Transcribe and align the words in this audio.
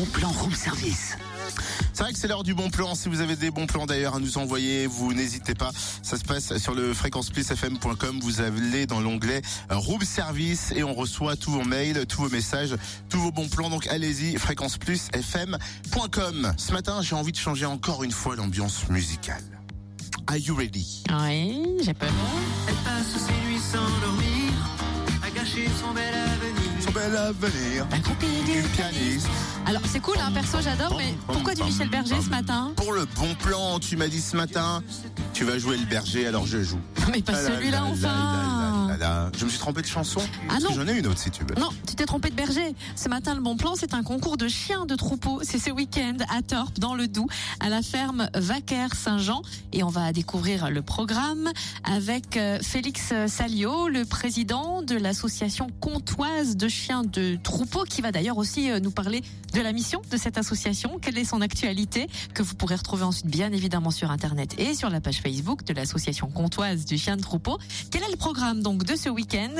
bon 0.00 0.06
plan 0.06 0.30
room 0.30 0.54
service. 0.54 1.18
C'est 1.92 2.04
vrai 2.04 2.14
que 2.14 2.18
c'est 2.18 2.28
l'heure 2.28 2.42
du 2.42 2.54
bon 2.54 2.70
plan. 2.70 2.94
Si 2.94 3.10
vous 3.10 3.20
avez 3.20 3.36
des 3.36 3.50
bons 3.50 3.66
plans 3.66 3.84
d'ailleurs 3.84 4.14
à 4.14 4.18
nous 4.18 4.38
envoyer, 4.38 4.86
vous 4.86 5.12
n'hésitez 5.12 5.54
pas. 5.54 5.72
Ça 6.02 6.16
se 6.16 6.24
passe 6.24 6.56
sur 6.56 6.74
le 6.74 6.94
fréquenceplusfm.com. 6.94 8.20
Vous 8.22 8.40
allez 8.40 8.86
dans 8.86 9.00
l'onglet 9.00 9.42
euh, 9.70 9.76
Room 9.76 10.00
Service 10.00 10.72
et 10.74 10.82
on 10.84 10.94
reçoit 10.94 11.36
tous 11.36 11.50
vos 11.50 11.64
mails, 11.64 12.06
tous 12.06 12.22
vos 12.22 12.30
messages, 12.30 12.74
tous 13.10 13.18
vos 13.18 13.30
bons 13.30 13.48
plans. 13.48 13.68
Donc 13.68 13.88
allez-y, 13.88 14.38
fréquenceplusfm.com. 14.38 16.54
Ce 16.56 16.72
matin, 16.72 17.02
j'ai 17.02 17.14
envie 17.14 17.32
de 17.32 17.36
changer 17.36 17.66
encore 17.66 18.02
une 18.02 18.12
fois 18.12 18.36
l'ambiance 18.36 18.88
musicale. 18.88 19.44
Are 20.28 20.38
you 20.38 20.54
ready? 20.54 21.04
Oui, 21.10 21.76
j'ai 21.82 21.92
peur. 21.92 22.08
Elle 22.68 22.74
passe 22.76 23.18
ses 23.18 23.34
nuits 23.46 23.60
sans 23.60 23.86
dormir, 24.00 24.54
à 25.22 25.28
gâcher 25.30 25.68
son 25.78 25.92
bel 25.92 26.09
avenir. 26.09 26.09
Son 26.09 26.09
bel 27.00 27.16
avenir. 27.16 27.86
La 27.90 27.98
du 27.98 28.62
pianiste. 28.68 29.28
Alors 29.66 29.82
c'est 29.86 30.00
cool, 30.00 30.16
hein, 30.20 30.30
perso 30.32 30.58
j'adore, 30.62 30.96
mais 30.98 31.14
pourquoi 31.26 31.54
du 31.54 31.62
Michel 31.62 31.88
Berger 31.88 32.20
ce 32.22 32.30
matin 32.30 32.72
Pour 32.76 32.92
le 32.92 33.06
bon 33.16 33.34
plan, 33.36 33.78
tu 33.78 33.96
m'as 33.96 34.08
dit 34.08 34.20
ce 34.20 34.36
matin, 34.36 34.82
tu 35.32 35.44
vas 35.44 35.58
jouer 35.58 35.76
le 35.76 35.86
berger, 35.86 36.26
alors 36.26 36.46
je 36.46 36.62
joue. 36.62 36.80
Mais 37.12 37.22
pas 37.22 37.32
Ah 37.36 37.42
là 37.42 37.48
celui-là 37.48 37.80
là 37.80 37.84
là 37.84 37.90
enfin 37.92 38.89
là. 39.00 39.30
Je 39.36 39.44
me 39.44 39.50
suis 39.50 39.58
trompé 39.58 39.82
de 39.82 39.86
chanson. 39.86 40.20
Ah 40.48 40.58
non. 40.60 40.68
J'en 40.72 40.86
ai 40.86 40.98
une 40.98 41.06
autre 41.08 41.18
si 41.18 41.30
tu 41.30 41.42
veux. 41.42 41.60
Non, 41.60 41.70
tu 41.86 41.96
t'es 41.96 42.04
trompé 42.06 42.30
de 42.30 42.36
berger. 42.36 42.74
Ce 42.94 43.08
matin, 43.08 43.34
le 43.34 43.40
bon 43.40 43.56
plan, 43.56 43.74
c'est 43.74 43.94
un 43.94 44.02
concours 44.02 44.36
de 44.36 44.46
chiens 44.46 44.86
de 44.86 44.94
troupeau. 44.94 45.40
C'est 45.42 45.58
ce 45.58 45.70
week-end 45.70 46.16
à 46.28 46.42
Torp, 46.42 46.78
dans 46.78 46.94
le 46.94 47.08
Doubs, 47.08 47.28
à 47.58 47.68
la 47.68 47.82
ferme 47.82 48.30
Vaquer 48.34 48.86
Saint-Jean. 48.94 49.42
Et 49.72 49.82
on 49.82 49.88
va 49.88 50.12
découvrir 50.12 50.70
le 50.70 50.82
programme 50.82 51.50
avec 51.84 52.36
euh, 52.36 52.58
Félix 52.62 53.12
Salio, 53.26 53.88
le 53.88 54.04
président 54.04 54.82
de 54.82 54.96
l'association 54.96 55.68
comtoise 55.80 56.56
de 56.56 56.68
chiens 56.68 57.02
de 57.02 57.36
troupeau, 57.42 57.84
qui 57.84 58.02
va 58.02 58.12
d'ailleurs 58.12 58.38
aussi 58.38 58.70
euh, 58.70 58.80
nous 58.80 58.90
parler 58.90 59.22
de 59.54 59.60
la 59.60 59.72
mission 59.72 60.00
de 60.10 60.16
cette 60.16 60.38
association, 60.38 60.98
quelle 61.00 61.18
est 61.18 61.24
son 61.24 61.40
actualité, 61.40 62.06
que 62.34 62.42
vous 62.42 62.54
pourrez 62.54 62.76
retrouver 62.76 63.02
ensuite 63.02 63.26
bien 63.26 63.52
évidemment 63.52 63.90
sur 63.90 64.10
Internet 64.10 64.54
et 64.58 64.74
sur 64.74 64.90
la 64.90 65.00
page 65.00 65.20
Facebook 65.20 65.64
de 65.64 65.72
l'association 65.72 66.28
comtoise 66.28 66.84
du 66.84 66.98
chien 66.98 67.16
de 67.16 67.22
troupeau. 67.22 67.58
Quel 67.90 68.02
est 68.02 68.10
le 68.10 68.16
programme 68.16 68.62
donc 68.62 68.84
de 68.84 68.89
ce 68.96 69.08
week-end 69.08 69.50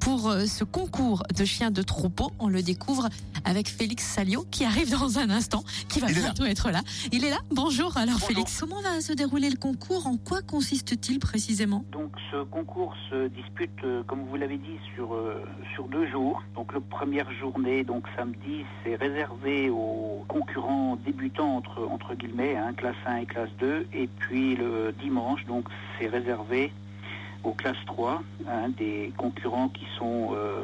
pour 0.00 0.28
euh, 0.28 0.46
ce 0.46 0.64
concours 0.64 1.22
de 1.36 1.44
chiens 1.44 1.70
de 1.70 1.82
troupeau 1.82 2.30
On 2.38 2.48
le 2.48 2.62
découvre 2.62 3.08
avec 3.44 3.68
Félix 3.68 4.04
Salio 4.04 4.44
qui 4.50 4.64
arrive 4.64 4.90
dans 4.90 5.18
un 5.18 5.30
instant, 5.30 5.64
qui 5.88 6.00
va 6.00 6.08
Il 6.08 6.14
bientôt 6.14 6.44
être 6.44 6.70
là. 6.70 6.80
Il 7.12 7.24
est 7.24 7.30
là 7.30 7.38
Bonjour 7.50 7.96
alors 7.96 8.14
Bonjour. 8.14 8.28
Félix. 8.28 8.58
Comment 8.60 8.80
va 8.82 9.00
se 9.00 9.12
dérouler 9.12 9.50
le 9.50 9.56
concours? 9.56 10.06
En 10.06 10.16
quoi 10.16 10.42
consiste-t-il 10.42 11.18
précisément? 11.18 11.84
Donc 11.92 12.12
ce 12.30 12.42
concours 12.44 12.94
se 13.10 13.28
dispute, 13.28 13.70
euh, 13.84 14.02
comme 14.06 14.24
vous 14.24 14.36
l'avez 14.36 14.58
dit, 14.58 14.78
sur, 14.94 15.14
euh, 15.14 15.42
sur 15.74 15.88
deux 15.88 16.08
jours. 16.08 16.42
Donc 16.54 16.72
la 16.72 16.80
première 16.80 17.30
journée, 17.32 17.84
donc 17.84 18.04
samedi, 18.16 18.64
c'est 18.84 18.96
réservé 18.96 19.70
aux 19.70 20.24
concurrents 20.28 20.96
débutants 21.04 21.56
entre, 21.56 21.86
entre 21.90 22.14
guillemets, 22.14 22.56
hein, 22.56 22.72
classe 22.76 22.96
1 23.06 23.16
et 23.16 23.26
classe 23.26 23.50
2. 23.60 23.86
Et 23.92 24.06
puis 24.06 24.56
le 24.56 24.92
dimanche, 25.00 25.44
donc 25.46 25.68
c'est 25.98 26.08
réservé 26.08 26.72
aux 27.44 27.52
classes 27.52 27.84
3, 27.86 28.22
hein, 28.48 28.68
des 28.78 29.12
concurrents 29.16 29.68
qui 29.68 29.84
sont 29.98 30.30
euh, 30.32 30.62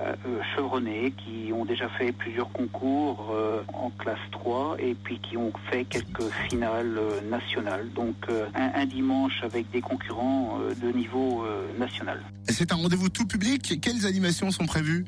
euh, 0.00 0.14
euh, 0.26 0.40
chevronnés, 0.54 1.12
qui 1.12 1.52
ont 1.52 1.64
déjà 1.64 1.88
fait 1.88 2.12
plusieurs 2.12 2.50
concours 2.52 3.34
en 3.72 3.90
classe 3.90 4.18
3 4.32 4.76
et 4.78 4.94
puis 4.94 5.18
qui 5.18 5.36
ont 5.36 5.52
fait 5.70 5.84
quelques 5.84 6.28
finales 6.48 6.98
nationales. 7.28 7.88
Donc 7.94 8.14
un, 8.54 8.86
dimanche 8.86 9.42
avec 9.42 9.70
des 9.70 9.80
concurrents 9.80 10.58
de 10.80 10.92
niveau 10.92 11.44
national. 11.78 12.20
C'est 12.48 12.72
un 12.72 12.76
rendez-vous 12.76 13.08
tout 13.08 13.26
public. 13.26 13.80
Quelles 13.80 14.06
animations 14.06 14.50
sont 14.50 14.66
prévues? 14.66 15.04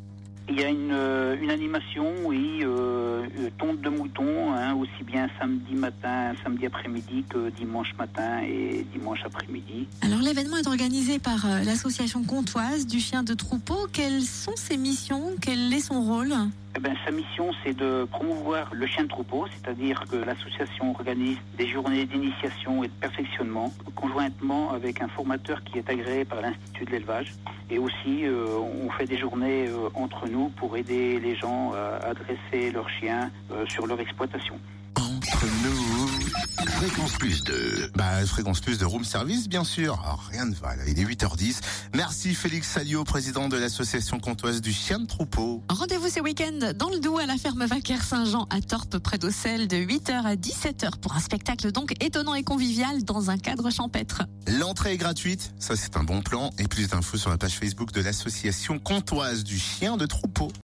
Il 0.50 0.58
y 0.58 0.64
a 0.64 0.68
une, 0.68 0.92
euh, 0.92 1.48
animation, 1.50 2.06
oui, 2.24 2.60
euh, 2.62 3.26
euh, 3.38 3.50
tonte 3.58 3.80
de 3.82 3.90
mouton, 3.90 4.52
hein, 4.54 4.74
aussi 4.74 5.04
bien 5.04 5.28
samedi 5.38 5.74
matin, 5.74 6.32
samedi 6.42 6.66
après-midi 6.66 7.24
que 7.28 7.50
dimanche 7.50 7.94
matin 7.98 8.40
et 8.42 8.86
dimanche 8.92 9.20
après-midi. 9.24 9.86
Alors 10.00 10.20
l'événement 10.20 10.56
est 10.56 10.66
organisé 10.66 11.18
par 11.18 11.46
l'association 11.64 12.24
comtoise 12.24 12.86
du 12.86 12.98
chien 12.98 13.22
de 13.22 13.34
troupeau. 13.34 13.88
Quelles 13.92 14.22
sont 14.22 14.56
ses 14.56 14.78
missions? 14.78 15.34
Quel 15.40 15.72
est 15.72 15.80
son 15.80 16.02
rôle? 16.02 16.32
Eh 16.78 16.80
ben, 16.80 16.94
sa 17.04 17.10
mission, 17.10 17.50
c'est 17.64 17.76
de 17.76 18.04
promouvoir 18.04 18.68
le 18.72 18.86
chien 18.86 19.02
de 19.02 19.08
troupeau, 19.08 19.46
c'est-à-dire 19.48 20.04
que 20.08 20.14
l'association 20.14 20.92
organise 20.92 21.36
des 21.56 21.66
journées 21.66 22.06
d'initiation 22.06 22.84
et 22.84 22.86
de 22.86 22.92
perfectionnement, 23.00 23.72
conjointement 23.96 24.70
avec 24.70 25.02
un 25.02 25.08
formateur 25.08 25.64
qui 25.64 25.78
est 25.78 25.90
agréé 25.90 26.24
par 26.24 26.40
l'Institut 26.40 26.84
de 26.84 26.90
l'élevage. 26.92 27.34
Et 27.68 27.80
aussi, 27.80 28.24
euh, 28.24 28.46
on 28.84 28.88
fait 28.90 29.06
des 29.06 29.18
journées 29.18 29.66
euh, 29.66 29.88
entre 29.94 30.28
nous 30.28 30.50
pour 30.50 30.76
aider 30.76 31.18
les 31.18 31.34
gens 31.34 31.72
à, 31.72 32.14
dresser 32.14 32.70
leurs 32.70 32.88
chiens 32.88 33.32
euh, 33.50 33.66
sur 33.66 33.88
leur 33.88 33.98
exploitation. 33.98 34.54
Entre 35.00 35.46
nous. 35.64 36.17
Fréquence 36.66 37.12
plus 37.12 37.44
de. 37.44 37.90
Bah, 37.94 38.24
fréquence 38.26 38.60
plus 38.60 38.78
de 38.78 38.84
room 38.84 39.04
service, 39.04 39.48
bien 39.48 39.64
sûr. 39.64 40.00
Alors, 40.04 40.28
rien 40.30 40.44
ne 40.44 40.54
va, 40.54 40.76
là. 40.76 40.82
Il 40.86 40.98
est 40.98 41.04
8h10. 41.04 41.60
Merci 41.94 42.34
Félix 42.34 42.68
Salio, 42.68 43.04
président 43.04 43.48
de 43.48 43.56
l'association 43.56 44.20
comtoise 44.20 44.60
du 44.60 44.72
chien 44.72 45.00
de 45.00 45.06
troupeau. 45.06 45.62
Rendez-vous 45.68 46.08
ce 46.08 46.20
week-end 46.20 46.72
dans 46.76 46.90
le 46.90 47.00
Doubs 47.00 47.18
à 47.18 47.26
la 47.26 47.36
ferme 47.36 47.64
Vaquer 47.64 47.96
Saint-Jean 48.00 48.46
à 48.50 48.60
Torp 48.60 48.98
près 48.98 49.18
d'Auxelles 49.18 49.68
de 49.68 49.76
8h 49.76 50.24
à 50.24 50.36
17h 50.36 50.98
pour 51.00 51.14
un 51.14 51.20
spectacle 51.20 51.72
donc 51.72 51.92
étonnant 52.02 52.34
et 52.34 52.42
convivial 52.42 53.02
dans 53.04 53.30
un 53.30 53.38
cadre 53.38 53.70
champêtre. 53.70 54.22
L'entrée 54.46 54.94
est 54.94 54.98
gratuite. 54.98 55.52
Ça, 55.58 55.76
c'est 55.76 55.96
un 55.96 56.04
bon 56.04 56.22
plan. 56.22 56.50
Et 56.58 56.68
plus 56.68 56.88
d'infos 56.88 57.16
sur 57.16 57.30
la 57.30 57.38
page 57.38 57.54
Facebook 57.54 57.92
de 57.92 58.00
l'association 58.00 58.78
comtoise 58.78 59.44
du 59.44 59.58
chien 59.58 59.96
de 59.96 60.06
troupeau. 60.06 60.50